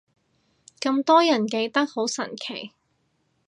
[0.79, 2.71] 咁多人記得，好神奇